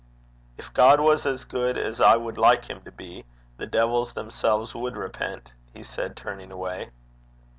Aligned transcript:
'If 0.57 0.73
God 0.73 0.99
was 0.99 1.27
as 1.27 1.45
good 1.45 1.77
as 1.77 2.01
I 2.01 2.15
would 2.15 2.35
like 2.35 2.65
him 2.67 2.81
to 2.85 2.91
be, 2.91 3.23
the 3.57 3.67
devils 3.67 4.13
themselves 4.13 4.73
would 4.73 4.97
repent,' 4.97 5.53
he 5.75 5.83
said, 5.83 6.17
turning 6.17 6.51
away. 6.51 6.89